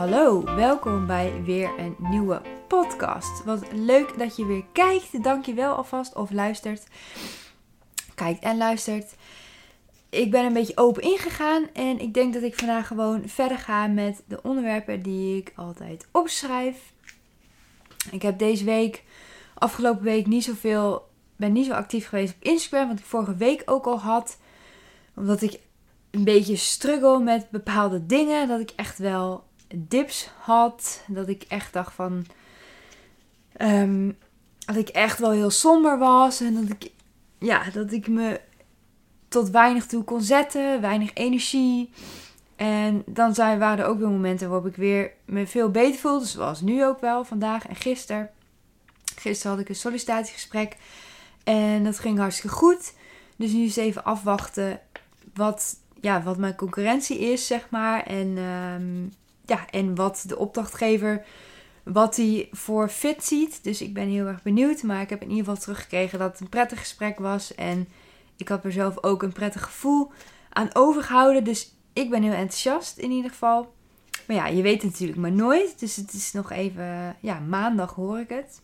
[0.00, 3.44] Hallo, welkom bij weer een nieuwe podcast.
[3.44, 5.22] Wat leuk dat je weer kijkt.
[5.22, 6.86] Dank je wel alvast of luistert.
[8.14, 9.14] Kijkt en luistert.
[10.10, 13.86] Ik ben een beetje open ingegaan en ik denk dat ik vandaag gewoon verder ga
[13.86, 16.92] met de onderwerpen die ik altijd opschrijf.
[18.10, 19.04] Ik heb deze week,
[19.54, 23.62] afgelopen week, niet zoveel, ben niet zo actief geweest op Instagram, wat ik vorige week
[23.64, 24.38] ook al had.
[25.16, 25.60] Omdat ik
[26.10, 28.48] een beetje struggle met bepaalde dingen.
[28.48, 31.04] Dat ik echt wel dips had.
[31.06, 32.26] Dat ik echt dacht van.
[33.52, 34.12] ehm,
[34.58, 36.40] dat ik echt wel heel somber was.
[36.40, 36.90] En dat ik,
[37.38, 38.40] ja, dat ik me
[39.28, 40.80] tot weinig toe kon zetten.
[40.80, 41.90] Weinig energie.
[42.56, 46.26] En dan zijn, waren er ook weer momenten waarop ik weer me veel beter voelde.
[46.26, 48.30] Zoals nu ook wel, vandaag en gisteren.
[49.16, 50.76] Gisteren had ik een sollicitatiegesprek.
[51.44, 52.94] En dat ging hartstikke goed.
[53.36, 54.80] Dus nu is even afwachten
[55.34, 58.02] wat, ja, wat mijn concurrentie is, zeg maar.
[58.02, 59.08] En, ehm,
[59.50, 61.24] ja, en wat de opdrachtgever,
[61.82, 63.64] wat hij voor fit ziet.
[63.64, 64.82] Dus ik ben heel erg benieuwd.
[64.82, 67.54] Maar ik heb in ieder geval teruggekregen dat het een prettig gesprek was.
[67.54, 67.88] En
[68.36, 70.12] ik had er zelf ook een prettig gevoel
[70.50, 71.44] aan overgehouden.
[71.44, 73.74] Dus ik ben heel enthousiast in ieder geval.
[74.26, 75.78] Maar ja, je weet het natuurlijk maar nooit.
[75.78, 78.60] Dus het is nog even, ja, maandag hoor ik het.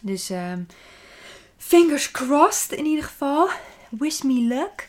[0.00, 0.62] Dus ehm,
[1.56, 3.48] fingers crossed in ieder geval.
[3.90, 4.88] Wish me luck.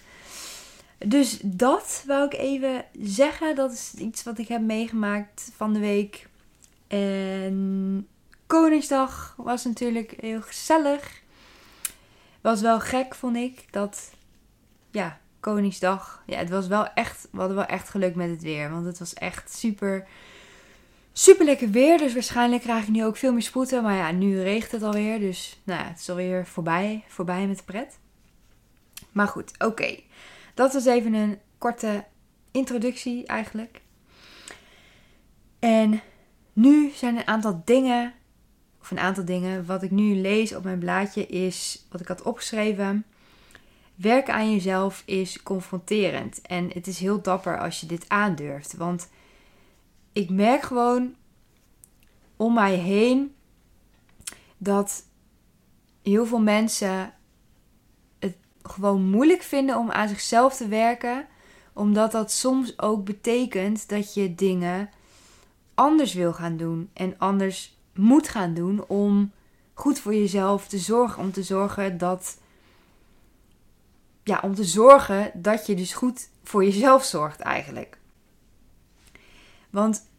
[0.97, 3.55] Dus dat wou ik even zeggen.
[3.55, 6.27] Dat is iets wat ik heb meegemaakt van de week.
[6.87, 8.07] En
[8.47, 11.21] Koningsdag was natuurlijk heel gezellig.
[12.41, 13.65] Was wel gek, vond ik.
[13.71, 14.11] Dat,
[14.91, 16.23] ja, Koningsdag.
[16.25, 18.69] Ja, het was wel echt, we hadden wel echt geluk met het weer.
[18.69, 20.07] Want het was echt super,
[21.13, 21.97] super lekker weer.
[21.97, 23.83] Dus waarschijnlijk krijg ik nu ook veel meer spoeten.
[23.83, 25.19] Maar ja, nu regent het alweer.
[25.19, 27.03] Dus nou het is alweer voorbij.
[27.07, 27.97] Voorbij met de pret.
[29.11, 29.99] Maar goed, oké.
[30.55, 32.05] Dat was even een korte
[32.51, 33.81] introductie eigenlijk.
[35.59, 36.01] En
[36.53, 38.13] nu zijn een aantal dingen,
[38.81, 42.21] of een aantal dingen, wat ik nu lees op mijn blaadje is, wat ik had
[42.21, 43.05] opgeschreven.
[43.95, 46.41] Werken aan jezelf is confronterend.
[46.41, 48.77] En het is heel dapper als je dit aandurft.
[48.77, 49.09] Want
[50.13, 51.15] ik merk gewoon
[52.35, 53.35] om mij heen
[54.57, 55.05] dat
[56.03, 57.13] heel veel mensen
[58.67, 61.27] gewoon moeilijk vinden om aan zichzelf te werken.
[61.73, 64.89] Omdat dat soms ook betekent dat je dingen
[65.73, 66.89] anders wil gaan doen.
[66.93, 69.31] En anders moet gaan doen om
[69.73, 71.23] goed voor jezelf te zorgen.
[71.23, 72.37] Om te zorgen dat
[74.23, 77.97] ja, om te zorgen dat je dus goed voor jezelf zorgt eigenlijk.
[79.69, 80.09] Want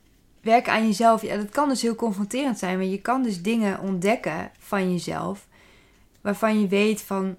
[0.40, 2.76] werken aan jezelf, ja, dat kan dus heel confronterend zijn.
[2.76, 5.46] Maar je kan dus dingen ontdekken van jezelf
[6.20, 7.36] waarvan je weet van,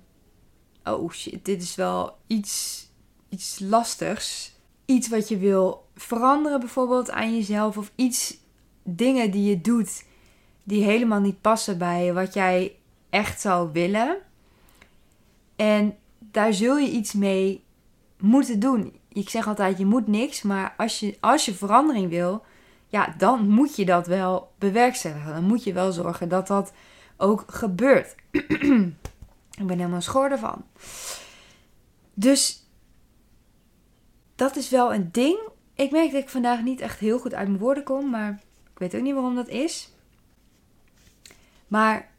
[0.93, 2.87] oh shit, dit is wel iets,
[3.29, 4.55] iets lastigs.
[4.85, 7.77] Iets wat je wil veranderen bijvoorbeeld aan jezelf.
[7.77, 8.37] Of iets,
[8.83, 10.03] dingen die je doet
[10.63, 12.75] die helemaal niet passen bij wat jij
[13.09, 14.17] echt zou willen.
[15.55, 17.63] En daar zul je iets mee
[18.19, 18.93] moeten doen.
[19.07, 20.41] Ik zeg altijd, je moet niks.
[20.41, 22.43] Maar als je, als je verandering wil,
[22.87, 25.33] ja, dan moet je dat wel bewerkstelligen.
[25.33, 26.73] Dan moet je wel zorgen dat dat
[27.17, 28.15] ook gebeurt.
[29.57, 30.65] ik ben helemaal schor ervan.
[32.13, 32.65] Dus
[34.35, 35.39] dat is wel een ding.
[35.75, 38.09] Ik merk dat ik vandaag niet echt heel goed uit mijn woorden kom.
[38.09, 38.41] Maar
[38.71, 39.91] ik weet ook niet waarom dat is.
[41.67, 42.09] Maar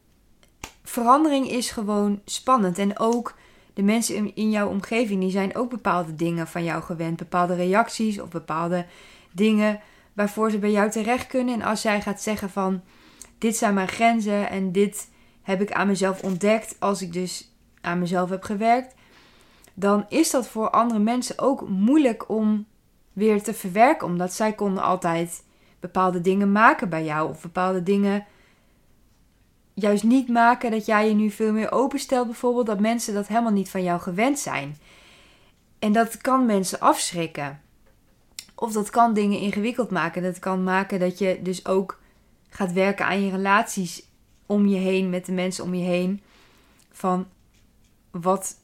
[0.83, 2.79] verandering is gewoon spannend.
[2.79, 3.35] En ook
[3.75, 7.17] de mensen in jouw omgeving, die zijn ook bepaalde dingen van jou gewend.
[7.17, 8.87] Bepaalde reacties of bepaalde
[9.33, 9.81] dingen
[10.13, 11.55] waarvoor ze bij jou terecht kunnen.
[11.55, 12.83] En als jij gaat zeggen van,
[13.39, 15.09] dit zijn mijn grenzen en dit
[15.49, 17.51] heb ik aan mezelf ontdekt als ik dus
[17.81, 18.95] aan mezelf heb gewerkt.
[19.75, 22.67] Dan is dat voor andere mensen ook moeilijk om
[23.13, 24.07] weer te verwerken.
[24.07, 25.45] Omdat zij konden altijd
[25.81, 27.29] bepaalde dingen maken bij jou.
[27.29, 28.27] Of bepaalde dingen
[29.75, 33.53] juist niet maken dat jij je nu veel meer openstelt, bijvoorbeeld, dat mensen dat helemaal
[33.53, 34.77] niet van jou gewend zijn.
[35.79, 37.61] En dat kan mensen afschrikken.
[38.55, 40.23] Of dat kan dingen ingewikkeld maken.
[40.23, 42.01] Dat kan maken dat je dus ook
[42.49, 44.08] gaat werken aan je relaties
[44.49, 46.23] om je heen, met de mensen om je heen.
[46.91, 47.27] Van
[48.11, 48.57] wat,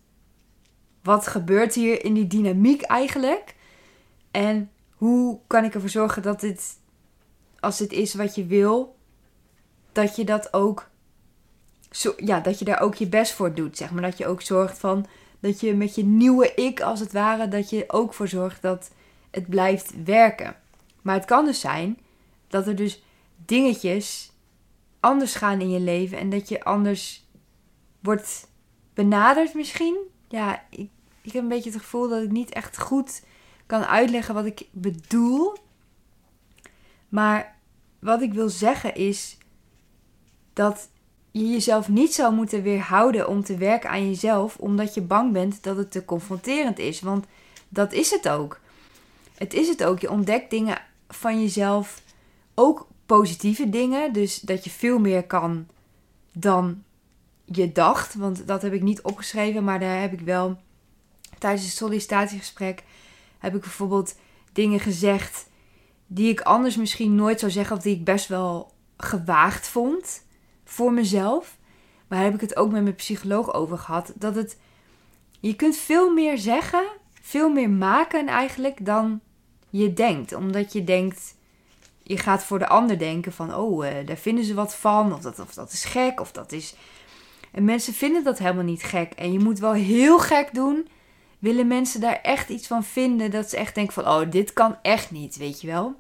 [1.03, 3.55] wat gebeurt hier in die dynamiek eigenlijk?
[4.31, 6.79] En hoe kan ik ervoor zorgen dat dit,
[7.61, 8.97] als dit is wat je wil,
[9.93, 10.91] dat je dat ook
[11.91, 13.77] zo, ja, dat je daar ook je best voor doet.
[13.77, 14.03] Zeg maar.
[14.03, 15.07] Dat je ook zorgt van
[15.41, 18.91] dat je met je nieuwe ik, als het ware, dat je ook voor zorgt dat
[19.31, 20.57] het blijft werken.
[21.03, 21.99] Maar het kan dus zijn
[22.49, 23.03] dat er dus
[23.45, 24.33] dingetjes
[25.05, 27.25] anders gaan in je leven en dat je anders
[28.01, 28.49] wordt
[28.95, 29.97] benaderd misschien.
[30.29, 30.91] Ja, ik,
[31.23, 33.23] ik heb een beetje het gevoel dat ik niet echt goed
[33.67, 35.57] kan uitleggen wat ik bedoel.
[37.09, 37.57] Maar
[37.99, 39.39] wat ik wil zeggen is
[40.53, 40.89] dat
[41.31, 45.63] je jezelf niet zou moeten weerhouden om te werken aan jezelf, omdat je bang bent
[45.63, 47.01] dat het te confronterend is.
[47.01, 47.27] Want
[47.69, 48.61] dat is het ook.
[49.35, 50.01] Het is het ook.
[50.01, 50.79] Je ontdekt dingen
[51.09, 52.03] van jezelf,
[52.55, 54.13] ook positieve dingen.
[54.13, 55.67] Dus dat je veel meer kan
[56.33, 56.83] dan
[57.45, 58.15] je dacht.
[58.15, 60.57] Want dat heb ik niet opgeschreven, maar daar heb ik wel
[61.39, 62.83] tijdens het sollicitatiegesprek
[63.39, 64.15] heb ik bijvoorbeeld
[64.53, 65.47] dingen gezegd
[66.07, 70.25] die ik anders misschien nooit zou zeggen of die ik best wel gewaagd vond
[70.65, 71.59] voor mezelf.
[72.09, 74.13] Maar daar heb ik het ook met mijn psycholoog over gehad.
[74.15, 74.59] Dat het.
[75.41, 76.85] Je kunt veel meer zeggen,
[77.21, 79.21] veel meer maken eigenlijk dan
[79.71, 80.35] je denkt.
[80.35, 81.35] Omdat je denkt.
[82.07, 85.13] Je gaat voor de ander denken van, oh, uh, daar vinden ze wat van.
[85.13, 86.21] Of dat, of dat is gek.
[86.21, 86.75] Of dat is.
[87.53, 89.13] En mensen vinden dat helemaal niet gek.
[89.13, 90.89] En je moet wel heel gek doen.
[91.39, 93.31] Willen mensen daar echt iets van vinden?
[93.31, 95.95] Dat ze echt denken van, oh, dit kan echt niet, weet je wel.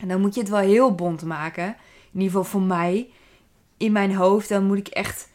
[0.00, 1.66] En dan moet je het wel heel bond maken.
[2.12, 3.08] In ieder geval voor mij
[3.76, 5.28] in mijn hoofd, dan moet ik echt.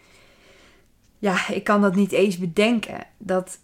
[1.19, 3.07] Ja, ik kan dat niet eens bedenken.
[3.17, 3.59] Dat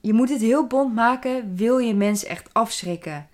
[0.00, 3.28] je moet het heel bond maken, wil je mensen echt afschrikken.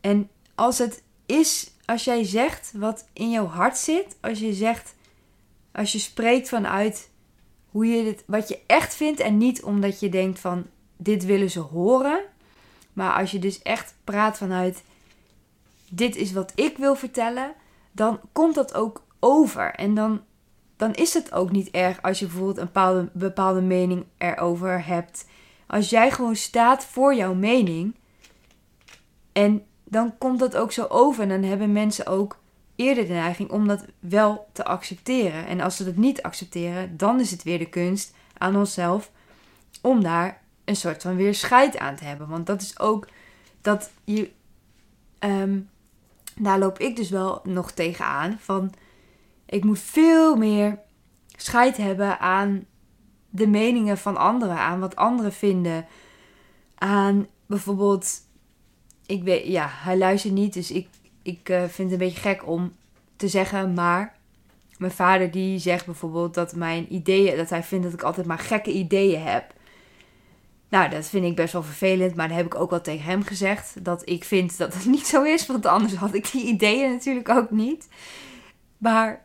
[0.00, 4.94] En als het is, als jij zegt wat in jouw hart zit, als je zegt,
[5.72, 7.10] als je spreekt vanuit
[7.70, 11.50] hoe je dit, wat je echt vindt en niet omdat je denkt van dit willen
[11.50, 12.20] ze horen,
[12.92, 14.82] maar als je dus echt praat vanuit
[15.90, 17.52] dit is wat ik wil vertellen,
[17.92, 19.74] dan komt dat ook over.
[19.74, 20.20] En dan,
[20.76, 25.26] dan is het ook niet erg als je bijvoorbeeld een bepaalde, bepaalde mening erover hebt.
[25.66, 27.94] Als jij gewoon staat voor jouw mening.
[29.32, 31.22] En dan komt dat ook zo over.
[31.22, 32.38] En dan hebben mensen ook
[32.76, 35.46] eerder de neiging om dat wel te accepteren.
[35.46, 39.10] En als ze dat niet accepteren, dan is het weer de kunst aan onszelf
[39.80, 42.28] om daar een soort van weer scheid aan te hebben.
[42.28, 43.08] Want dat is ook
[43.60, 44.30] dat je.
[45.18, 45.58] Ehm,
[46.36, 48.36] daar loop ik dus wel nog tegenaan.
[48.40, 48.72] Van
[49.46, 50.78] ik moet veel meer
[51.36, 52.66] scheid hebben aan
[53.30, 55.86] de meningen van anderen, aan wat anderen vinden.
[56.74, 58.25] Aan bijvoorbeeld,
[59.06, 60.88] ik weet, ja, hij luistert niet, dus ik,
[61.22, 62.72] ik uh, vind het een beetje gek om
[63.16, 64.16] te zeggen, maar
[64.78, 68.38] mijn vader die zegt bijvoorbeeld dat mijn ideeën, dat hij vindt dat ik altijd maar
[68.38, 69.54] gekke ideeën heb.
[70.68, 73.22] Nou, dat vind ik best wel vervelend, maar dat heb ik ook wel tegen hem
[73.22, 73.84] gezegd.
[73.84, 77.28] Dat ik vind dat het niet zo is, want anders had ik die ideeën natuurlijk
[77.28, 77.88] ook niet.
[78.78, 79.24] Maar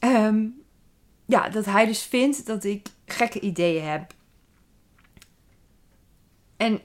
[0.00, 0.46] Ehm,
[1.26, 4.14] ja, dat hij dus vindt dat ik gekke ideeën heb.
[6.56, 6.80] En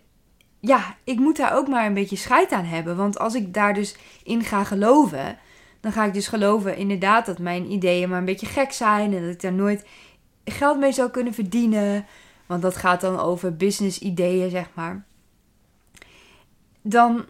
[0.68, 2.96] ja, ik moet daar ook maar een beetje scheid aan hebben.
[2.96, 5.38] Want als ik daar dus in ga geloven,
[5.80, 9.14] dan ga ik dus geloven inderdaad dat mijn ideeën maar een beetje gek zijn.
[9.14, 9.86] En dat ik daar nooit
[10.46, 12.06] geld mee zou kunnen verdienen.
[12.46, 15.06] Want dat gaat dan over business ideeën, zeg maar.
[16.82, 17.26] Dan,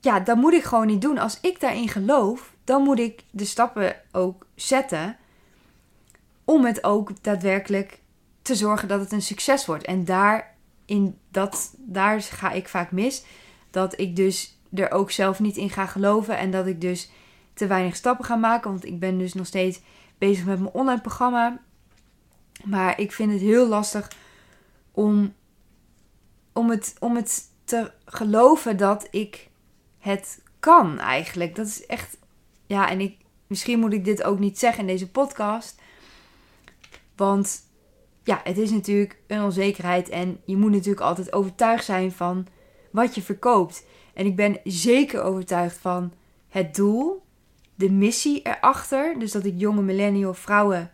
[0.00, 1.18] ja, dat moet ik gewoon niet doen.
[1.18, 5.16] Als ik daarin geloof, dan moet ik de stappen ook zetten
[6.44, 8.00] om het ook daadwerkelijk
[8.42, 9.84] te zorgen dat het een succes wordt.
[9.84, 10.49] En daar,
[10.90, 13.24] in dat, daar ga ik vaak mis.
[13.70, 16.38] Dat ik dus er ook zelf niet in ga geloven.
[16.38, 17.10] En dat ik dus
[17.54, 18.70] te weinig stappen ga maken.
[18.70, 19.80] Want ik ben dus nog steeds
[20.18, 21.60] bezig met mijn online programma.
[22.64, 24.10] Maar ik vind het heel lastig
[24.90, 25.34] om,
[26.52, 29.48] om, het, om het te geloven dat ik
[29.98, 31.56] het kan eigenlijk.
[31.56, 32.18] Dat is echt
[32.66, 35.80] ja, en ik, misschien moet ik dit ook niet zeggen in deze podcast.
[37.16, 37.68] Want
[38.22, 40.08] ja, het is natuurlijk een onzekerheid.
[40.08, 42.46] En je moet natuurlijk altijd overtuigd zijn van
[42.90, 43.86] wat je verkoopt.
[44.14, 46.12] En ik ben zeker overtuigd van
[46.48, 47.22] het doel,
[47.74, 49.18] de missie erachter.
[49.18, 50.90] Dus dat ik jonge millennial vrouwen.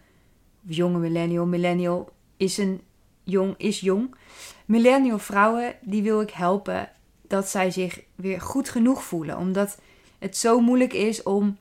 [0.68, 2.80] Of jonge millennial, millennial is een
[3.22, 4.14] jong, is jong.
[4.64, 6.90] Millennial vrouwen, die wil ik helpen
[7.22, 9.38] dat zij zich weer goed genoeg voelen.
[9.38, 9.80] Omdat
[10.18, 11.56] het zo moeilijk is om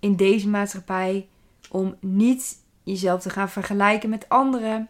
[0.00, 1.28] in deze maatschappij
[1.70, 4.88] om niet jezelf te gaan vergelijken met anderen.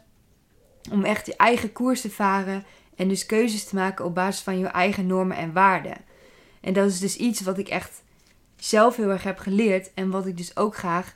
[0.91, 2.65] Om echt je eigen koers te varen
[2.97, 5.97] en dus keuzes te maken op basis van je eigen normen en waarden.
[6.61, 8.03] En dat is dus iets wat ik echt
[8.57, 11.15] zelf heel erg heb geleerd en wat ik dus ook graag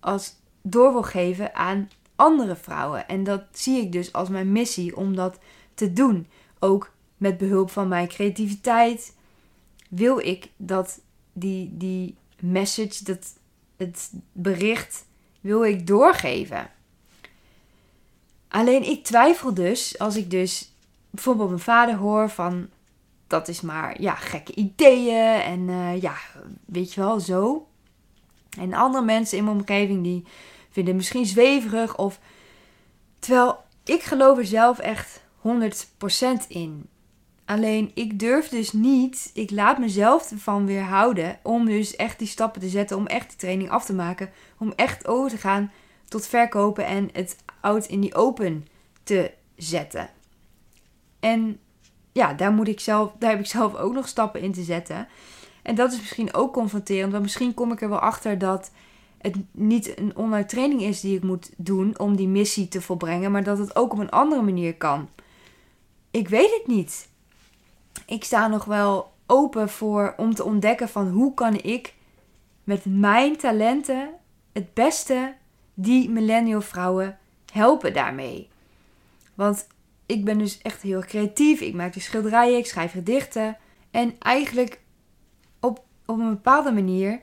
[0.00, 3.08] als door wil geven aan andere vrouwen.
[3.08, 5.38] En dat zie ik dus als mijn missie om dat
[5.74, 6.26] te doen.
[6.58, 9.14] Ook met behulp van mijn creativiteit
[9.88, 11.00] wil ik dat
[11.32, 13.38] die, die message, dat
[13.76, 15.04] het bericht
[15.44, 16.70] wil ik doorgeven.
[18.48, 20.72] Alleen ik twijfel dus als ik dus
[21.10, 22.68] bijvoorbeeld mijn vader hoor van
[23.26, 26.14] dat is maar ja, gekke ideeën en uh, ja,
[26.64, 27.66] weet je wel, zo.
[28.58, 30.24] En andere mensen in mijn omgeving die
[30.70, 32.18] vinden het misschien zweverig of
[33.18, 36.88] terwijl ik geloof er zelf echt 100% in.
[37.44, 42.60] Alleen ik durf dus niet, ik laat mezelf ervan weerhouden om dus echt die stappen
[42.60, 45.72] te zetten, om echt die training af te maken, om echt over te gaan
[46.08, 48.66] tot verkopen en het out in die open
[49.02, 50.10] te zetten.
[51.20, 51.58] En
[52.12, 55.08] ja, daar, moet ik zelf, daar heb ik zelf ook nog stappen in te zetten.
[55.62, 58.70] En dat is misschien ook confronterend, want misschien kom ik er wel achter dat
[59.18, 63.32] het niet een online training is die ik moet doen om die missie te volbrengen,
[63.32, 65.08] maar dat het ook op een andere manier kan.
[66.10, 67.08] Ik weet het niet.
[68.06, 71.94] Ik sta nog wel open voor om te ontdekken van hoe kan ik
[72.64, 74.10] met mijn talenten
[74.52, 75.34] het beste
[75.74, 77.18] die millennial vrouwen
[77.52, 78.48] helpen daarmee.
[79.34, 79.66] Want
[80.06, 81.60] ik ben dus echt heel creatief.
[81.60, 83.56] Ik maak dus schilderijen, ik schrijf gedichten.
[83.90, 84.80] En eigenlijk
[85.60, 87.20] op, op een bepaalde manier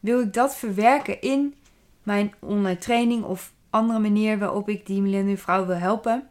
[0.00, 1.54] wil ik dat verwerken in
[2.02, 6.28] mijn online training of andere manier waarop ik die millennial vrouw wil helpen.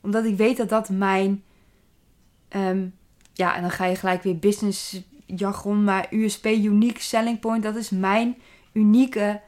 [0.00, 1.42] Omdat ik weet dat dat mijn,
[2.48, 2.86] ehm,
[3.38, 7.76] ja, en dan ga je gelijk weer business jargon, maar USP, unique selling point, dat
[7.76, 8.36] is mijn
[8.72, 9.40] unieke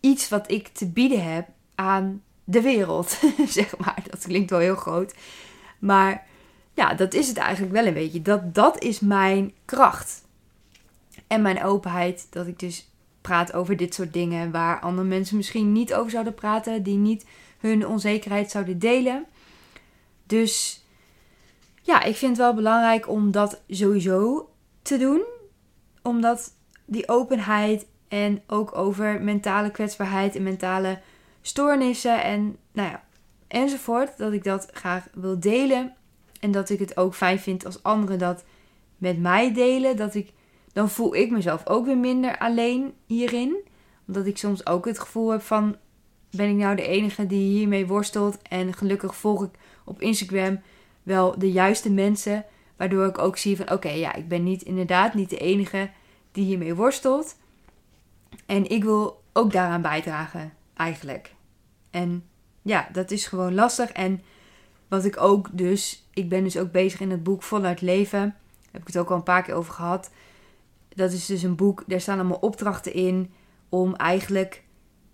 [0.00, 4.02] iets wat ik te bieden heb aan de wereld, zeg maar.
[4.10, 5.14] Dat klinkt wel heel groot.
[5.78, 6.26] Maar
[6.74, 8.22] ja, dat is het eigenlijk wel een beetje.
[8.22, 10.22] Dat, dat is mijn kracht.
[11.26, 12.88] En mijn openheid, dat ik dus
[13.20, 17.26] praat over dit soort dingen waar andere mensen misschien niet over zouden praten, die niet
[17.58, 19.24] hun onzekerheid zouden delen.
[20.26, 20.83] Dus
[21.84, 24.48] ja, ik vind het wel belangrijk om dat sowieso
[24.82, 25.22] te doen.
[26.02, 31.00] Omdat die openheid en ook over mentale kwetsbaarheid en mentale
[31.42, 33.04] stoornissen en nou ja,
[33.48, 34.18] enzovoort.
[34.18, 35.94] Dat ik dat graag wil delen.
[36.40, 38.44] En dat ik het ook fijn vind als anderen dat
[38.98, 39.96] met mij delen.
[39.96, 40.32] Dat ik,
[40.72, 43.56] dan voel ik mezelf ook weer minder alleen hierin.
[44.06, 45.76] Omdat ik soms ook het gevoel heb van...
[46.30, 48.38] Ben ik nou de enige die hiermee worstelt?
[48.42, 49.50] En gelukkig volg ik
[49.84, 50.60] op Instagram
[51.04, 52.44] wel de juiste mensen.
[52.76, 55.90] Waardoor ik ook zie van oké, ja, ik ben niet inderdaad niet de enige
[56.32, 57.36] die hiermee worstelt.
[58.46, 61.34] En ik wil ook daaraan bijdragen, eigenlijk.
[61.90, 62.24] En
[62.62, 63.92] ja, dat is gewoon lastig.
[63.92, 64.22] En
[64.88, 68.20] wat ik ook dus, ik ben dus ook bezig in het boek Voluit Leven.
[68.20, 70.10] Daar heb ik het ook al een paar keer over gehad.
[70.88, 73.32] Dat is dus een boek, daar staan allemaal opdrachten in
[73.68, 74.62] om eigenlijk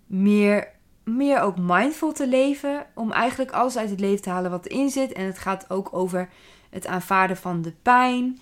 [0.05, 0.71] meer,
[1.17, 2.85] meer ook mindful te leven.
[2.93, 5.13] Om eigenlijk alles uit het leven te halen wat erin zit.
[5.13, 6.29] En het gaat ook over
[6.69, 8.39] het aanvaarden van de pijn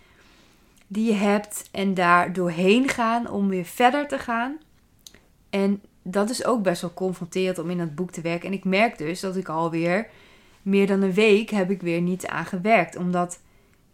[0.87, 4.57] die je hebt en daar doorheen gaan om weer verder te gaan.
[5.49, 8.47] En dat is ook best wel confronterend om in dat boek te werken.
[8.47, 10.07] En ik merk dus dat ik alweer
[10.61, 12.95] meer dan een week heb ik weer niet aan gewerkt.
[12.95, 13.39] Omdat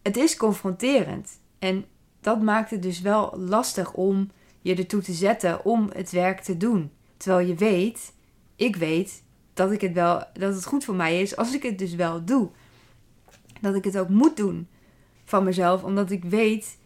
[0.02, 1.40] het is confronterend.
[1.60, 1.86] En
[2.22, 6.58] dat maakt het dus wel lastig om je ertoe te zetten om het werk te
[6.58, 6.92] doen.
[7.18, 8.14] Terwijl je weet,
[8.56, 11.78] ik weet, dat, ik het wel, dat het goed voor mij is als ik het
[11.78, 12.50] dus wel doe.
[13.62, 14.68] Dat ik het ook moet doen
[15.26, 16.78] van mezelf, omdat ik weet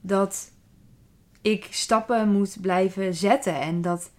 [0.00, 0.52] dat
[1.42, 3.60] ik stappen moet blijven zetten.
[3.60, 4.10] En dat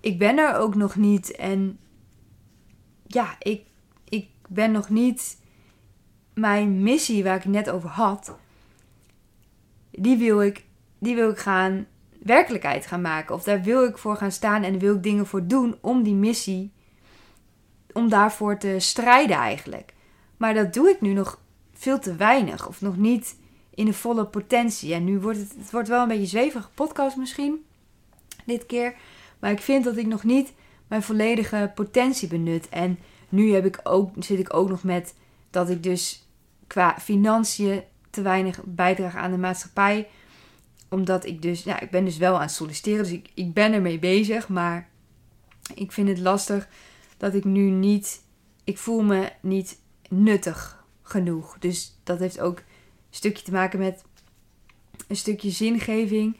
[0.00, 1.30] ik ben er ook nog niet.
[1.30, 1.78] En
[3.06, 3.62] ja, ik,
[4.08, 5.38] ik ben nog niet
[6.34, 8.36] mijn missie waar ik net over had.
[9.90, 10.64] Die wil ik,
[10.98, 11.86] die wil ik gaan
[12.26, 13.34] werkelijkheid gaan maken.
[13.34, 16.14] Of daar wil ik voor gaan staan en wil ik dingen voor doen om die
[16.14, 16.72] missie,
[17.92, 19.94] om daarvoor te strijden eigenlijk.
[20.36, 21.40] Maar dat doe ik nu nog
[21.72, 22.68] veel te weinig.
[22.68, 23.36] Of nog niet
[23.74, 24.94] in de volle potentie.
[24.94, 27.64] En nu wordt het, het wordt wel een beetje zwevige podcast misschien.
[28.44, 28.94] Dit keer.
[29.38, 30.52] Maar ik vind dat ik nog niet
[30.86, 32.68] mijn volledige potentie benut.
[32.68, 35.14] En nu heb ik ook, zit ik ook nog met
[35.50, 36.28] dat ik dus
[36.66, 40.08] qua financiën te weinig bijdraag aan de maatschappij.
[40.88, 43.02] Omdat ik dus, ja, ik ben dus wel aan het solliciteren.
[43.02, 44.48] Dus ik, ik ben ermee bezig.
[44.48, 44.88] Maar
[45.74, 46.68] ik vind het lastig
[47.16, 48.22] dat ik nu niet,
[48.64, 49.78] ik voel me niet
[50.08, 51.58] nuttig genoeg.
[51.58, 52.62] Dus dat heeft ook
[53.10, 54.04] stukje te maken met
[55.08, 56.36] een stukje zingeving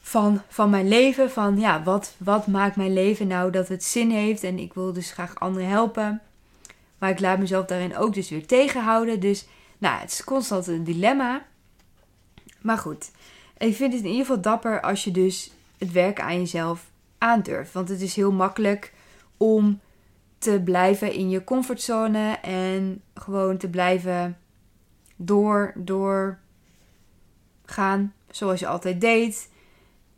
[0.00, 1.30] van, van mijn leven.
[1.30, 4.42] Van ja, wat, wat maakt mijn leven nou dat het zin heeft?
[4.42, 6.22] En ik wil dus graag anderen helpen.
[6.98, 9.20] Maar ik laat mezelf daarin ook dus weer tegenhouden.
[9.20, 9.46] Dus
[9.78, 11.46] nou, het is constant een dilemma.
[12.68, 13.10] Maar goed,
[13.58, 17.72] ik vind het in ieder geval dapper als je dus het werken aan jezelf aandurft.
[17.72, 18.92] Want het is heel makkelijk
[19.36, 19.80] om
[20.38, 24.38] te blijven in je comfortzone en gewoon te blijven
[25.16, 26.38] door, door
[27.64, 29.50] gaan zoals je altijd deed.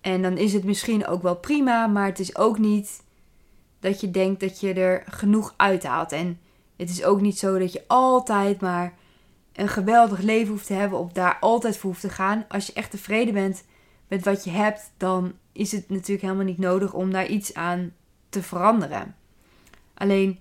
[0.01, 3.03] En dan is het misschien ook wel prima, maar het is ook niet
[3.81, 6.13] dat je denkt dat je er genoeg uithaalt.
[6.13, 6.41] En
[6.77, 8.99] het is ook niet zo dat je altijd maar
[9.61, 12.45] een geweldig leven hoeft te hebben of daar altijd voor hoeft te gaan.
[12.49, 13.65] Als je echt tevreden bent
[14.09, 17.93] met wat je hebt, dan is het natuurlijk helemaal niet nodig om daar iets aan
[18.29, 19.17] te veranderen.
[19.95, 20.39] Alleen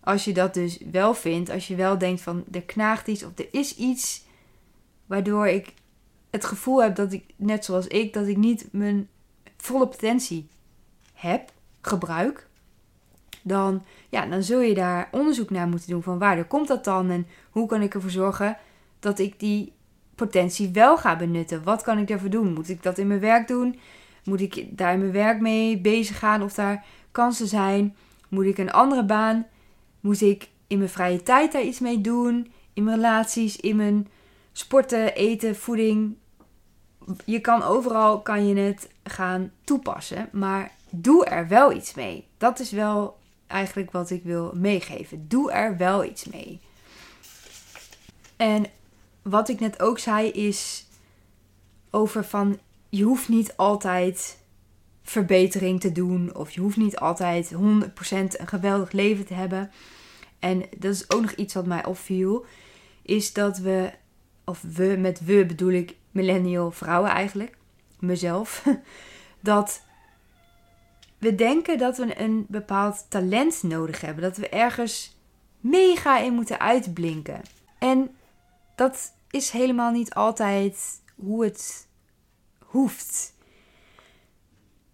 [0.00, 3.38] als je dat dus wel vindt, als je wel denkt van er knaagt iets of
[3.38, 4.24] er is iets
[5.06, 5.74] waardoor ik
[6.30, 9.08] het gevoel heb dat ik, net zoals ik, dat ik niet mijn
[9.56, 10.48] volle potentie
[11.12, 12.45] heb, gebruik,
[13.46, 17.10] dan, ja, dan zul je daar onderzoek naar moeten doen van waar komt dat dan
[17.10, 18.56] en hoe kan ik ervoor zorgen
[18.98, 19.72] dat ik die
[20.14, 21.64] potentie wel ga benutten.
[21.64, 22.52] Wat kan ik daarvoor doen?
[22.52, 23.78] Moet ik dat in mijn werk doen?
[24.24, 27.96] Moet ik daar in mijn werk mee bezig gaan of daar kansen zijn?
[28.28, 29.46] Moet ik een andere baan?
[30.00, 32.52] Moet ik in mijn vrije tijd daar iets mee doen?
[32.72, 34.08] In mijn relaties, in mijn
[34.52, 36.16] sporten, eten, voeding.
[37.24, 42.26] Je kan overal kan je het gaan toepassen, maar doe er wel iets mee.
[42.38, 45.28] Dat is wel eigenlijk wat ik wil meegeven.
[45.28, 46.60] Doe er wel iets mee.
[48.36, 48.66] En
[49.22, 50.86] wat ik net ook zei is
[51.90, 54.38] over van je hoeft niet altijd
[55.02, 59.70] verbetering te doen of je hoeft niet altijd 100% een geweldig leven te hebben.
[60.38, 62.44] En dat is ook nog iets wat mij opviel,
[63.02, 63.90] is dat we,
[64.44, 67.56] of we met we bedoel ik millennial vrouwen eigenlijk,
[67.98, 68.64] mezelf,
[69.40, 69.82] dat
[71.18, 75.18] we denken dat we een bepaald talent nodig hebben, dat we ergens
[75.60, 77.40] mega in moeten uitblinken.
[77.78, 78.10] En
[78.74, 81.88] dat is helemaal niet altijd hoe het
[82.58, 83.34] hoeft.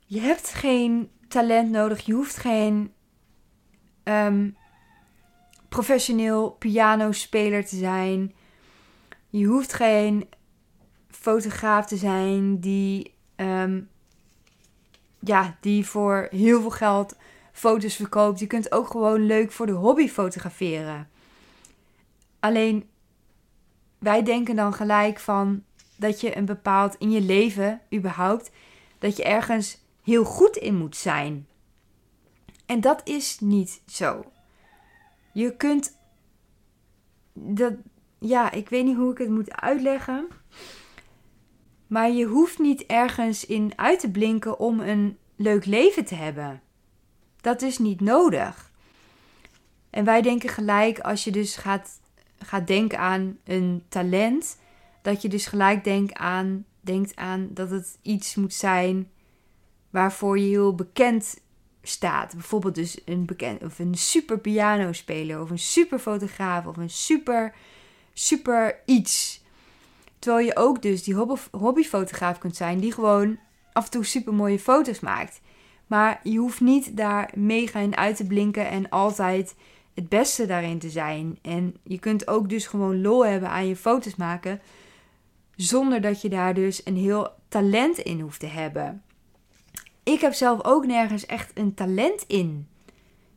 [0.07, 2.07] Je hebt geen talent nodig.
[2.07, 2.93] Je hoeft geen
[4.05, 4.57] um,
[5.69, 8.35] professioneel pianospeler te zijn.
[9.29, 10.29] Je hoeft geen
[11.09, 13.81] fotograaf te zijn die, ehm,
[15.25, 17.17] ja, die voor heel veel geld
[17.53, 18.39] foto's verkoopt.
[18.39, 21.09] Je kunt ook gewoon leuk voor de hobby fotograferen.
[22.41, 22.89] Alleen
[23.99, 25.65] wij denken dan gelijk van
[25.97, 28.51] dat je een bepaald in je leven überhaupt
[28.99, 31.47] dat je ergens heel goed in moet zijn.
[32.67, 34.25] En dat is niet zo.
[35.33, 35.97] Je kunt
[37.33, 37.73] dat
[38.19, 40.29] ja, ik weet niet hoe ik het moet uitleggen.
[41.93, 46.63] Maar je hoeft niet ergens in uit te blinken om een leuk leven te hebben.
[47.41, 48.71] Dat is niet nodig.
[49.91, 52.01] En wij denken gelijk als je dus gaat
[52.39, 54.59] gaat denken aan een talent,
[55.03, 59.11] dat je dus gelijk denkt aan, denkt aan dat het iets moet zijn
[59.91, 61.41] waarvoor je heel bekend
[61.83, 62.33] staat.
[62.33, 67.55] Bijvoorbeeld dus een bekend of een super pianospeler of een super fotograaf of een super
[68.13, 69.42] super iets.
[70.23, 73.39] Terwijl je ook dus die hobby, hobbyfotograaf kunt zijn die gewoon
[73.73, 75.41] af en toe super mooie foto's maakt.
[75.87, 79.55] Maar je hoeft niet daar mega in uit te blinken en altijd
[79.95, 81.39] het beste daarin te zijn.
[81.43, 84.61] En je kunt ook dus gewoon lol hebben aan je foto's maken.
[85.57, 89.03] Zonder dat je daar dus een heel talent in hoeft te hebben.
[90.03, 92.69] Ik heb zelf ook nergens echt een talent in.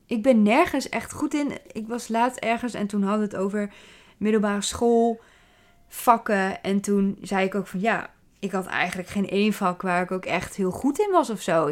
[0.06, 1.52] Ik ben nergens echt goed in.
[1.72, 3.74] Ik was laatst ergens en toen hadden we het over
[4.18, 5.22] middelbare school,
[5.88, 6.64] vakken.
[6.64, 10.12] En toen zei ik ook van ja, ik had eigenlijk geen één vak waar ik
[10.12, 11.68] ook echt heel goed in was of zo.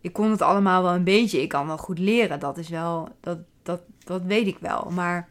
[0.00, 1.42] Ik, kon het allemaal wel een beetje.
[1.42, 2.40] Ik kan wel goed leren.
[2.40, 4.90] Dat is wel, dat, dat, dat weet ik wel.
[4.94, 5.28] Maar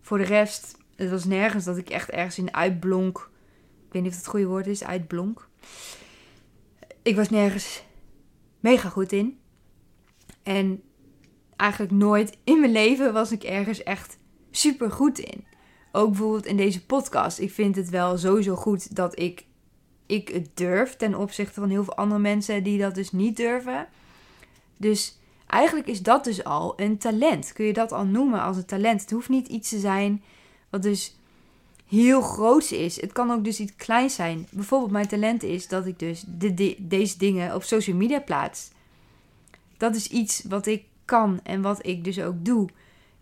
[0.00, 3.30] voor de rest, het was nergens dat ik echt ergens in uitblonk.
[3.86, 5.48] Ik weet niet of het het goede woord is, uitblonk.
[7.02, 7.82] Ik was nergens
[8.60, 9.38] mega goed in.
[10.42, 10.82] En
[11.56, 14.18] eigenlijk nooit in mijn leven was ik ergens echt
[14.50, 15.47] super goed in.
[15.92, 17.38] Ook bijvoorbeeld in deze podcast.
[17.38, 19.44] Ik vind het wel sowieso goed dat ik,
[20.06, 23.88] ik het durf ten opzichte van heel veel andere mensen die dat dus niet durven.
[24.76, 27.52] Dus Eigenlijk is dat dus al een talent.
[27.52, 29.00] Kun je dat al noemen als een talent?
[29.00, 30.22] Het hoeft niet iets te zijn
[30.70, 31.16] wat dus
[31.86, 33.00] heel groot is.
[33.00, 34.46] Het kan ook dus iets kleins zijn.
[34.50, 38.70] Bijvoorbeeld mijn talent is dat ik dus de, deze dingen op social media plaats.
[39.76, 42.68] Dat is iets wat ik kan en wat ik dus ook doe.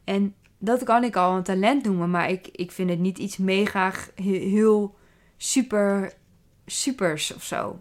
[0.05, 3.37] En dat kan ik al een talent noemen, maar ik, ik vind het niet iets
[3.37, 4.97] mega heel
[5.37, 6.13] super
[6.67, 7.81] supers of zo.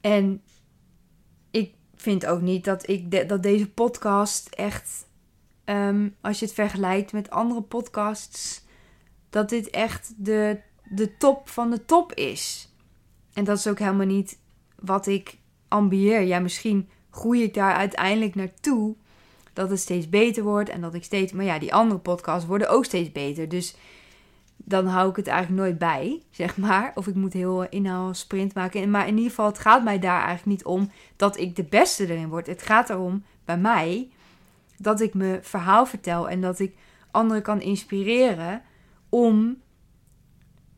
[0.00, 0.42] En
[2.00, 5.06] vind ook niet dat, ik dat deze podcast echt,
[5.64, 8.64] ehm, als je het vergelijkt met andere podcasts,
[9.30, 12.72] dat dit echt de, de top van de top is.
[13.32, 14.38] En dat is ook helemaal niet
[14.78, 16.20] wat ik ambieer.
[16.20, 18.96] Ja, misschien groei ik daar uiteindelijk naartoe.
[19.52, 21.32] Dat het steeds beter wordt en dat ik steeds.
[21.32, 23.48] Maar ja, die andere podcasts worden ook steeds beter.
[23.48, 23.76] Dus
[24.56, 26.92] dan hou ik het eigenlijk nooit bij, zeg maar.
[26.94, 28.90] Of ik moet heel inhaal sprint maken.
[28.90, 32.02] Maar in ieder geval, het gaat mij daar eigenlijk niet om dat ik de beste
[32.02, 32.46] erin word.
[32.46, 34.08] Het gaat erom bij mij
[34.76, 36.74] dat ik mijn verhaal vertel en dat ik
[37.10, 38.62] anderen kan inspireren
[39.08, 39.56] om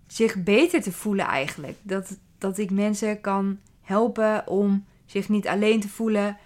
[0.06, 1.76] zich beter te voelen eigenlijk.
[1.82, 6.36] Dat, dat ik mensen kan helpen om zich niet alleen te voelen,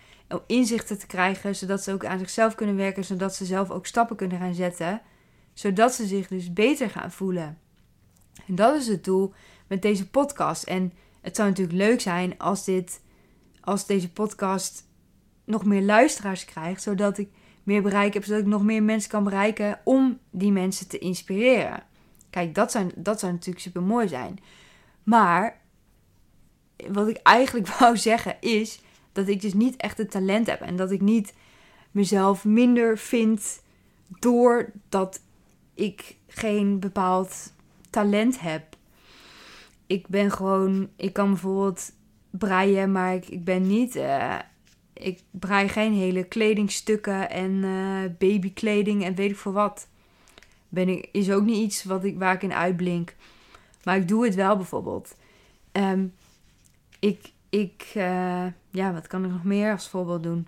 [0.46, 4.16] inzichten te krijgen, zodat ze ook aan zichzelf kunnen werken, zodat ze zelf ook stappen
[4.16, 5.00] kunnen gaan zetten
[5.58, 7.58] zodat ze zich dus beter gaan voelen.
[8.46, 9.32] En dat is het doel
[9.66, 10.62] met deze podcast.
[10.62, 13.00] En het zou natuurlijk leuk zijn als, dit,
[13.60, 14.88] als deze podcast
[15.44, 17.28] nog meer luisteraars krijgt, zodat ik
[17.62, 21.82] meer bereik heb, zodat ik nog meer mensen kan bereiken om die mensen te inspireren.
[22.30, 24.38] Kijk, dat zou, dat zou natuurlijk super mooi zijn.
[25.02, 25.60] Maar
[26.90, 28.80] wat ik eigenlijk wou zeggen is
[29.16, 31.34] dat ik dus niet echt het talent heb en dat ik niet
[31.90, 33.62] mezelf minder vind
[34.18, 35.20] doordat
[35.74, 37.52] ik geen bepaald
[37.90, 38.76] talent heb.
[39.86, 41.92] Ik ben gewoon, ik kan bijvoorbeeld
[42.30, 43.96] breien, maar ik, ik ben niet.
[43.96, 44.38] Uh,
[44.92, 49.88] ik brei geen hele kledingstukken en uh, babykleding en weet ik veel wat.
[50.68, 53.14] Ben ik, is ook niet iets wat ik, waar ik in uitblink.
[53.84, 55.16] Maar ik doe het wel bijvoorbeeld.
[55.72, 56.14] Um,
[56.98, 60.46] ik, ik uh, ja, wat kan ik nog meer als voorbeeld doen?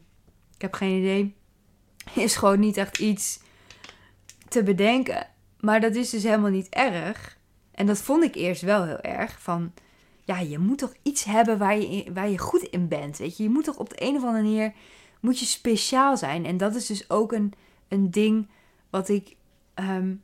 [0.55, 1.37] Ik heb geen idee.
[2.25, 3.40] Is gewoon niet echt iets
[4.49, 5.27] te bedenken.
[5.61, 7.38] Maar dat is dus helemaal niet erg.
[7.71, 9.40] En dat vond ik eerst wel heel erg.
[9.40, 9.73] Van,
[10.25, 13.18] ja, je moet toch iets hebben waar je, waar je goed in bent.
[13.18, 14.73] Weet je, je moet toch op de een of andere manier
[15.21, 16.44] moet je speciaal zijn.
[16.44, 17.53] En dat is dus ook een,
[17.88, 18.49] een ding
[18.90, 19.37] wat ik.
[19.75, 20.23] Um,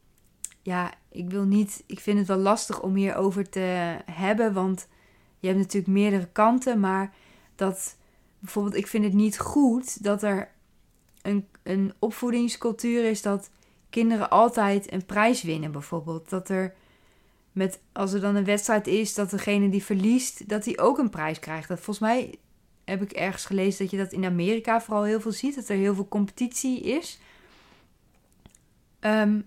[0.63, 1.85] ja, ik wil niet.
[1.87, 4.53] Ik vind het wel lastig om hierover te hebben.
[4.53, 4.89] Want
[5.45, 6.81] je hebt natuurlijk meerdere kanten.
[6.81, 7.13] Maar
[7.55, 7.97] dat
[8.39, 10.51] bijvoorbeeld, ik vind het niet goed dat er
[11.23, 13.51] een, een opvoedingscultuur is dat
[13.91, 16.29] kinderen altijd een prijs winnen, bijvoorbeeld.
[16.29, 16.75] Dat er
[17.53, 21.11] met, als er dan een wedstrijd is, dat degene die verliest, dat hij ook een
[21.11, 21.69] prijs krijgt.
[21.69, 22.35] Dat volgens mij
[22.85, 25.77] heb ik ergens gelezen dat je dat in Amerika vooral heel veel ziet, dat er
[25.77, 27.21] heel veel competitie is.
[29.01, 29.41] Ehm,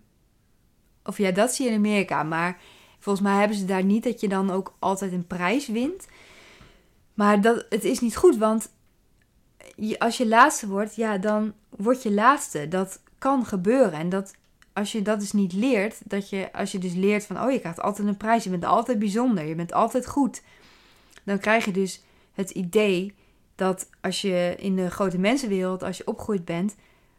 [1.03, 2.61] of ja, dat zie je in Amerika, maar
[2.99, 6.07] volgens mij hebben ze daar niet dat je dan ook altijd een prijs wint.
[7.13, 8.69] Maar dat, het is niet goed, want
[9.97, 12.67] als je laatste wordt, ja, dan word je laatste.
[12.67, 13.99] Dat kan gebeuren.
[13.99, 14.35] En dat,
[14.73, 17.59] als je dat dus niet leert, dat je, als je dus leert van, oh, je
[17.59, 20.41] krijgt altijd een prijs, je bent altijd bijzonder, je bent altijd goed.
[21.23, 23.13] Dan krijg je dus het idee
[23.55, 26.75] dat als je in de grote mensenwereld, als je opgegroeid bent,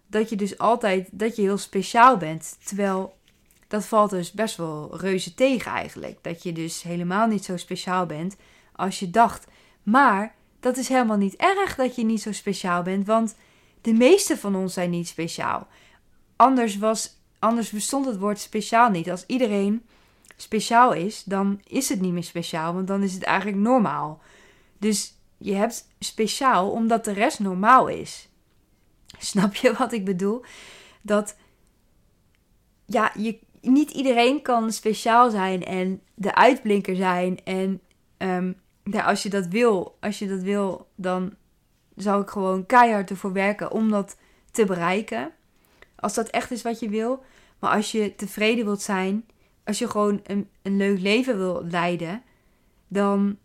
[0.07, 2.57] dat je dus altijd, dat je heel speciaal bent.
[2.64, 3.17] Terwijl
[3.68, 6.18] dat valt dus best wel reuze tegen eigenlijk.
[6.22, 8.37] Dat je dus helemaal niet zo speciaal bent
[8.72, 9.46] als je dacht.
[9.83, 13.35] Maar dat is helemaal niet erg dat je niet zo speciaal bent, want
[13.81, 15.66] de meeste van ons zijn niet speciaal.
[16.37, 19.11] Anders, was, anders bestond het woord speciaal niet.
[19.11, 19.83] Als iedereen
[20.37, 24.20] speciaal is, dan is het niet meer speciaal, want dan is het eigenlijk normaal.
[24.78, 28.28] Dus je hebt speciaal omdat de rest normaal is.
[29.18, 30.44] Snap je wat ik bedoel?
[31.02, 31.37] Dat
[32.85, 37.38] ja, je, niet iedereen kan speciaal zijn en de uitblinker zijn.
[37.44, 37.81] En
[38.83, 41.35] ja, als je dat wil, als je dat wil, dan
[41.97, 44.16] zou ik gewoon keihard ervoor werken om dat
[44.51, 45.31] te bereiken.
[45.97, 47.23] Als dat echt is wat je wil.
[47.59, 49.27] Maar als je tevreden wilt zijn,
[49.64, 52.23] als je gewoon een, een leuk leven wil leiden,
[52.88, 53.38] dan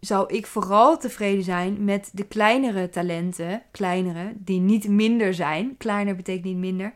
[0.00, 3.62] zou ik vooral tevreden zijn met de kleinere talenten.
[3.70, 5.76] Kleinere, die niet minder zijn.
[5.76, 6.92] Kleiner betekent niet minder.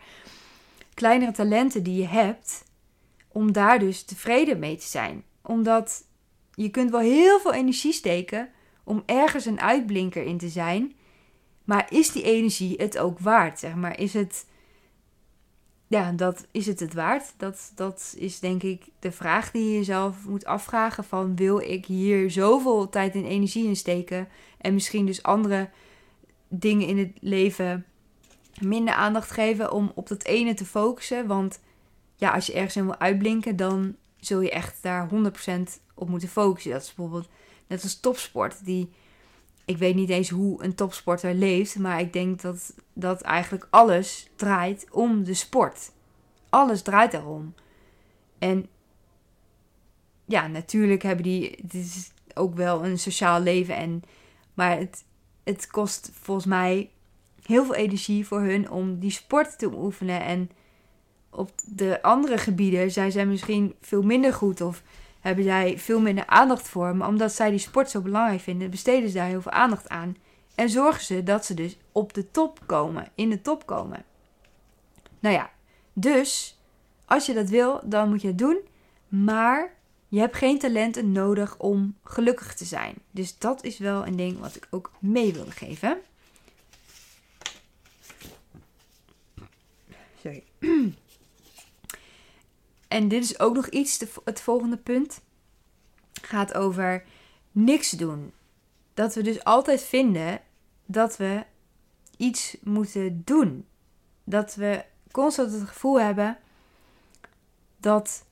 [0.99, 2.65] Kleinere talenten die je hebt,
[3.29, 5.25] om daar dus tevreden mee te zijn.
[5.43, 6.05] Omdat
[6.55, 8.49] je kunt wel heel veel energie steken
[8.85, 10.93] om ergens een uitblinker in te zijn.
[11.65, 13.59] Maar is die energie het ook waard?
[13.59, 14.47] Zeg maar, is het.
[15.87, 17.35] Ja, dat is het het waard?
[17.37, 21.87] Dat, dat is denk ik de vraag die je jezelf moet afvragen: van wil ik
[21.87, 25.71] hier zoveel tijd en energie in steken en misschien dus andere
[26.49, 27.87] dingen in het leven
[28.61, 31.27] minder aandacht geven om op dat ene te focussen?
[31.27, 31.61] Want
[32.17, 35.13] ja, als je ergens in wil uitblinken, dan zul je echt daar 100%
[35.95, 36.73] op moeten focussen.
[36.73, 37.29] Dat is bijvoorbeeld
[37.67, 38.65] net als topsport.
[38.65, 38.91] Die,
[39.65, 44.29] ik weet niet eens hoe een topsporter leeft, maar ik denk dat, dat eigenlijk alles
[44.37, 45.93] draait om de sport.
[46.49, 47.55] Alles draait erom.
[48.39, 48.69] En
[50.25, 51.59] ja, natuurlijk hebben die.
[51.63, 53.77] Het is ook wel een sociaal leven.
[53.77, 54.03] En,
[54.55, 55.05] maar het,
[55.45, 56.91] het kost volgens mij
[57.49, 60.21] heel veel energie voor hun om die sport te oefenen.
[60.21, 60.51] En
[61.31, 64.83] op de andere gebieden zijn zij misschien veel minder goed of
[65.21, 66.97] hebben zij veel minder aandacht voor.
[66.97, 70.17] Maar omdat zij die sport zo belangrijk vinden, besteden ze daar heel veel aandacht aan.
[70.55, 74.05] En zorgen ze dat ze dus op de top komen, in de top komen.
[75.19, 75.51] Nou ja,
[75.93, 76.59] dus
[77.05, 78.59] als je dat wil, dan moet je het doen.
[79.09, 79.75] Maar
[80.09, 82.95] je hebt geen talenten nodig om gelukkig te zijn.
[83.11, 85.99] Dus dat is wel een ding wat ik ook mee wilde geven.
[92.89, 95.21] En dit is ook nog iets, het volgende punt
[96.23, 97.05] gaat over
[97.53, 98.33] niks doen.
[98.95, 100.41] Dat we dus altijd vinden
[100.87, 101.45] dat we
[102.17, 103.67] iets moeten doen.
[104.25, 106.39] Dat we constant het gevoel hebben
[107.77, 108.25] dat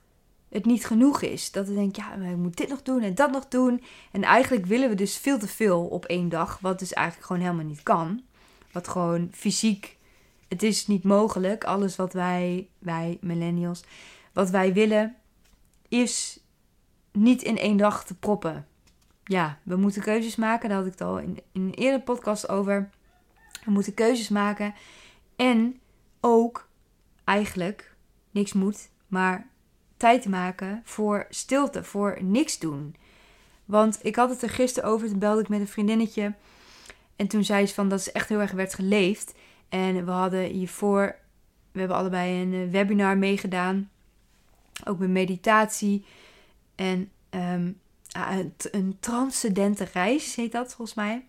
[0.49, 1.51] het niet genoeg is.
[1.51, 3.83] Dat we denken, ja, ik moet dit nog doen en dat nog doen.
[4.13, 7.43] En eigenlijk willen we dus veel te veel op één dag, wat dus eigenlijk gewoon
[7.43, 8.23] helemaal niet kan.
[8.73, 9.96] Wat gewoon fysiek,
[10.49, 11.65] het is niet mogelijk.
[11.65, 13.83] Alles wat wij, wij millennials,
[14.33, 15.17] wat wij willen,
[15.89, 16.41] is
[17.13, 18.67] niet in één dag te proppen.
[19.25, 20.69] Ja, we moeten keuzes maken.
[20.69, 22.91] Daar had ik het al in, in een eerdere podcast over.
[23.65, 24.75] We moeten keuzes maken.
[25.37, 25.81] En
[26.21, 26.69] ook
[27.25, 27.95] eigenlijk,
[28.31, 29.49] niks moet, maar
[29.97, 32.97] tijd maken voor stilte, voor niks doen.
[33.65, 36.35] Want ik had het er gisteren over, toen belde ik met een vriendinnetje.
[37.17, 39.35] En toen zei ze van dat ze echt heel erg werd geleefd.
[39.69, 41.17] En we hadden hiervoor,
[41.73, 43.91] we hebben allebei een eh, webinar meegedaan.
[44.85, 46.05] Ook met meditatie.
[46.75, 47.81] En um,
[48.71, 51.25] een transcendente reis heet dat volgens mij.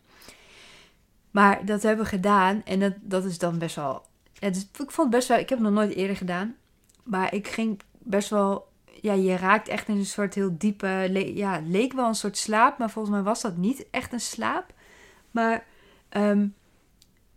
[1.31, 2.61] Maar dat hebben we gedaan.
[2.65, 4.05] En dat, dat is dan best wel.
[4.39, 5.37] Het ik vond het best wel.
[5.37, 6.55] Ik heb het nog nooit eerder gedaan.
[7.03, 8.67] Maar ik ging best wel.
[9.01, 11.09] Ja, je raakt echt in een soort heel diepe.
[11.33, 12.77] ja, leek wel een soort slaap.
[12.77, 14.73] Maar volgens mij was dat niet echt een slaap.
[15.31, 15.65] Maar.
[16.09, 16.55] Um,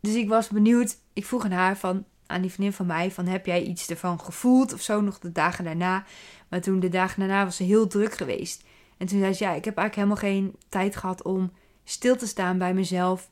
[0.01, 0.97] dus ik was benieuwd.
[1.13, 2.05] Ik vroeg aan haar van.
[2.27, 3.11] Aan die vriendin van mij.
[3.11, 4.73] Van heb jij iets ervan gevoeld?
[4.73, 6.05] Of zo nog de dagen daarna.
[6.49, 8.65] Maar toen de dagen daarna was ze heel druk geweest.
[8.97, 11.53] En toen zei ze: Ja, ik heb eigenlijk helemaal geen tijd gehad om
[11.85, 13.31] stil te staan bij mezelf.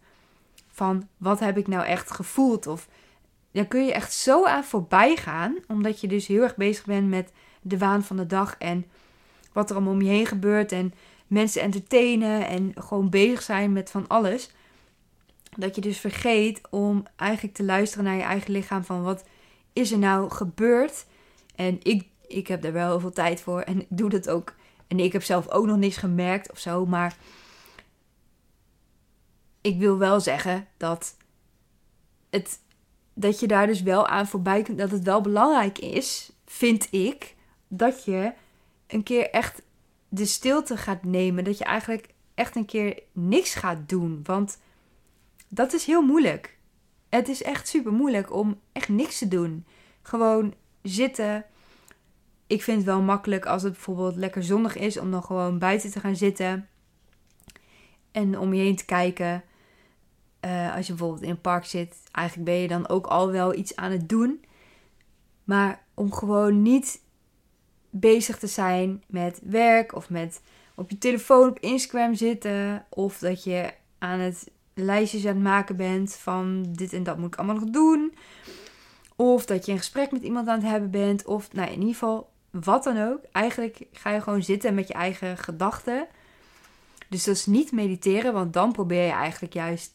[0.68, 2.66] Van wat heb ik nou echt gevoeld?
[2.66, 2.88] Of
[3.52, 5.56] daar kun je echt zo aan voorbij gaan.
[5.68, 8.54] Omdat je dus heel erg bezig bent met de waan van de dag.
[8.58, 8.84] En
[9.52, 10.72] wat er allemaal om je heen gebeurt.
[10.72, 10.94] En
[11.26, 12.46] mensen entertainen.
[12.46, 14.50] En gewoon bezig zijn met van alles.
[15.56, 18.84] Dat je dus vergeet om eigenlijk te luisteren naar je eigen lichaam.
[18.84, 19.24] Van wat
[19.72, 21.06] is er nou gebeurd?
[21.54, 23.60] En ik, ik heb daar wel heel veel tijd voor.
[23.60, 24.54] En ik doe dat ook.
[24.86, 26.86] En ik heb zelf ook nog niks gemerkt of zo.
[26.86, 27.16] Maar
[29.60, 31.16] ik wil wel zeggen dat
[32.30, 32.60] het
[33.14, 34.78] dat je daar dus wel aan voorbij kunt.
[34.78, 37.34] Dat het wel belangrijk is, vind ik,
[37.68, 38.32] dat je
[38.86, 39.62] een keer echt
[40.08, 41.44] de stilte gaat nemen.
[41.44, 44.20] Dat je eigenlijk echt een keer niks gaat doen.
[44.22, 44.58] Want
[45.48, 46.58] dat is heel moeilijk.
[47.08, 49.66] Het is echt super moeilijk om echt niks te doen.
[50.02, 51.44] Gewoon zitten.
[52.46, 55.90] Ik vind het wel makkelijk als het bijvoorbeeld lekker zonnig is om dan gewoon buiten
[55.90, 56.68] te gaan zitten.
[58.12, 59.44] En om je heen te kijken.
[60.44, 63.54] Uh, als je bijvoorbeeld in een park zit, eigenlijk ben je dan ook al wel
[63.54, 64.44] iets aan het doen.
[65.44, 67.00] Maar om gewoon niet
[67.90, 70.40] bezig te zijn met werk of met
[70.74, 72.84] op je telefoon op Instagram zitten.
[72.88, 74.50] Of dat je aan het
[74.84, 78.14] lijstjes aan het maken bent van dit en dat moet ik allemaal nog doen.
[79.16, 81.24] Of dat je een gesprek met iemand aan het hebben bent.
[81.24, 83.20] Of nou, in ieder geval wat dan ook.
[83.32, 86.06] Eigenlijk ga je gewoon zitten met je eigen gedachten.
[87.08, 89.92] Dus dat is niet mediteren, want dan probeer je eigenlijk juist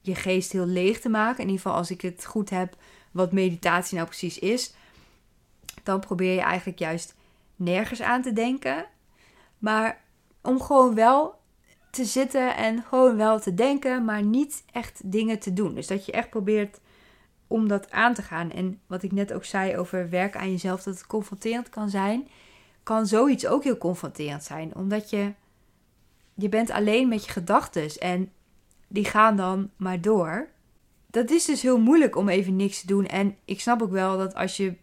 [0.00, 1.38] je geest heel leeg te maken.
[1.38, 2.76] In ieder geval als ik het goed heb
[3.10, 4.74] wat meditatie nou precies is.
[5.82, 7.14] Dan probeer je eigenlijk juist
[7.56, 8.86] nergens aan te denken.
[9.58, 10.02] Maar
[10.42, 11.39] om gewoon wel
[11.90, 15.74] te zitten en gewoon wel te denken, maar niet echt dingen te doen.
[15.74, 16.80] Dus dat je echt probeert
[17.46, 18.50] om dat aan te gaan.
[18.50, 22.28] En wat ik net ook zei over werken aan jezelf, dat het confronterend kan zijn,
[22.82, 24.74] kan zoiets ook heel confronterend zijn.
[24.74, 25.32] Omdat je,
[26.34, 28.32] je bent alleen met je gedachten en
[28.88, 30.48] die gaan dan maar door.
[31.06, 33.06] Dat is dus heel moeilijk om even niks te doen.
[33.06, 34.74] En ik snap ook wel dat als je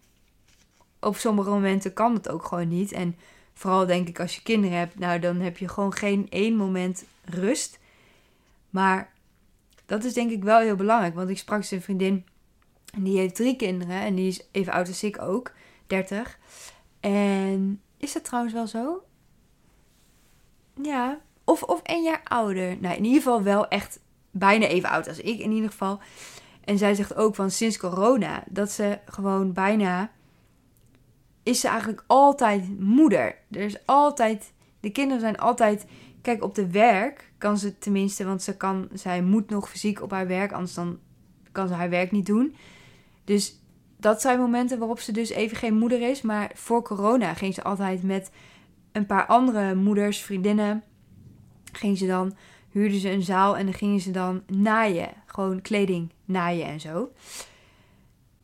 [0.99, 2.91] op sommige momenten kan het ook gewoon niet.
[2.91, 3.15] En
[3.57, 7.05] vooral denk ik als je kinderen hebt, nou dan heb je gewoon geen één moment
[7.25, 7.79] rust.
[8.69, 9.13] Maar
[9.85, 11.15] dat is denk ik wel heel belangrijk.
[11.15, 12.25] Want ik sprak een vriendin
[12.93, 14.01] en die heeft drie kinderen.
[14.01, 15.51] En die is even oud als ik ook,
[15.87, 16.39] 30.
[16.99, 19.03] En is dat trouwens wel zo?
[20.81, 22.77] Ja, of, of een jaar ouder.
[22.79, 23.99] Nou, in ieder geval wel echt
[24.31, 25.99] bijna even oud als ik in ieder geval.
[26.63, 30.11] En zij zegt ook van sinds corona dat ze gewoon bijna
[31.47, 33.35] is ze eigenlijk altijd moeder.
[33.51, 35.85] Er is altijd de kinderen zijn altijd
[36.21, 40.11] kijk op de werk kan ze tenminste want ze kan zij moet nog fysiek op
[40.11, 40.99] haar werk anders dan
[41.51, 42.55] kan ze haar werk niet doen.
[43.23, 43.61] Dus
[43.99, 47.63] dat zijn momenten waarop ze dus even geen moeder is, maar voor corona ging ze
[47.63, 48.31] altijd met
[48.91, 50.83] een paar andere moeders, vriendinnen
[51.71, 52.35] ging ze dan,
[52.69, 55.09] huurden ze een zaal en dan gingen ze dan naaien.
[55.25, 57.11] Gewoon kleding naaien en zo.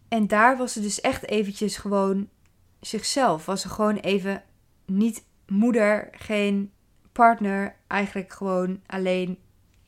[0.07, 2.27] En daar was ze dus echt eventjes gewoon
[2.85, 3.45] zichzelf.
[3.45, 4.43] Was ze gewoon even
[4.85, 6.71] niet moeder, geen
[7.11, 7.75] partner.
[7.87, 9.37] Eigenlijk gewoon alleen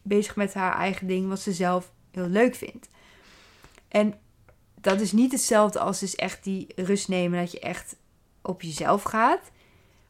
[0.01, 2.89] bezig met haar eigen ding, wat ze zelf heel leuk vindt.
[3.87, 4.13] En
[4.81, 7.95] dat is niet hetzelfde als dus echt die rust nemen, dat je echt
[8.41, 9.51] op jezelf gaat.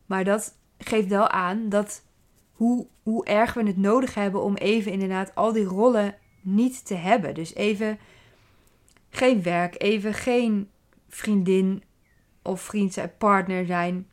[0.06, 2.04] Maar dat geeft wel aan dat
[2.52, 6.94] hoe, hoe erg we het nodig hebben om even inderdaad al die rollen niet te
[6.94, 7.34] hebben.
[7.34, 8.00] Dus even
[9.10, 10.70] geen werk, even geen
[11.10, 11.84] vriendin
[12.46, 14.10] of vriend zijn, partner zijn.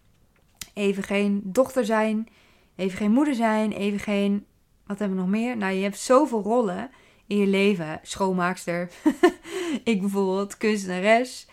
[0.75, 2.29] Even geen dochter zijn.
[2.77, 3.73] Even geen moeder zijn.
[3.73, 4.47] Even geen.
[4.87, 5.57] Wat hebben we nog meer?
[5.57, 6.91] Nou, je hebt zoveel rollen
[7.27, 8.01] in je leven.
[8.03, 8.91] Schoonmaakster.
[9.85, 11.49] ik bijvoorbeeld, kunstenares.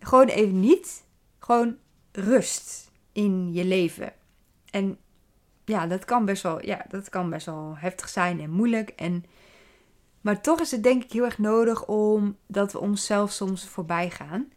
[0.00, 1.04] Gewoon even niet.
[1.38, 1.76] Gewoon
[2.12, 4.12] rust in je leven.
[4.70, 4.98] En
[5.64, 8.88] ja, dat kan best wel, ja, dat kan best wel heftig zijn en moeilijk.
[8.88, 9.24] En,
[10.20, 14.10] maar toch is het denk ik heel erg nodig om dat we onszelf soms voorbij
[14.10, 14.52] gaan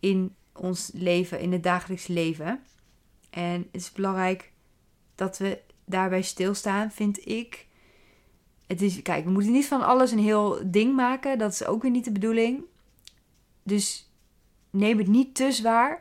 [0.00, 2.60] in ons leven, in het dagelijks leven.
[3.30, 4.52] En het is belangrijk
[5.14, 7.66] dat we daarbij stilstaan, vind ik.
[8.66, 11.38] Het is, kijk, we moeten niet van alles een heel ding maken.
[11.38, 12.64] Dat is ook weer niet de bedoeling.
[13.62, 14.10] Dus
[14.70, 16.00] neem het niet te zwaar.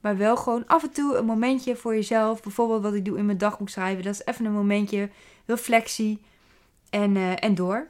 [0.00, 2.42] Maar wel gewoon af en toe een momentje voor jezelf.
[2.42, 4.04] Bijvoorbeeld wat ik doe in mijn dagboek schrijven.
[4.04, 5.10] Dat is even een momentje
[5.46, 6.22] reflectie
[6.90, 7.88] en, uh, en door.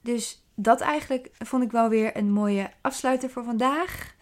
[0.00, 4.14] Dus dat eigenlijk vond ik wel weer een mooie afsluiter voor vandaag.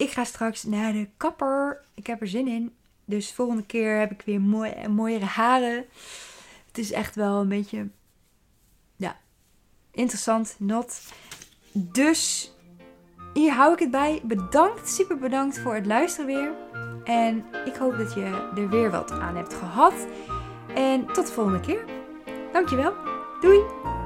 [0.00, 1.84] Ik ga straks naar de kapper.
[1.94, 2.74] Ik heb er zin in.
[3.04, 5.84] Dus volgende keer heb ik weer mooi, mooiere haren.
[6.66, 7.88] Het is echt wel een beetje
[8.96, 9.16] ja,
[9.90, 11.02] interessant, not.
[11.72, 12.52] Dus
[13.34, 14.20] hier hou ik het bij.
[14.24, 16.52] Bedankt, super bedankt voor het luisteren weer.
[17.04, 20.06] En ik hoop dat je er weer wat aan hebt gehad.
[20.74, 21.84] En tot de volgende keer.
[22.52, 22.94] Dankjewel.
[23.40, 23.99] Doei!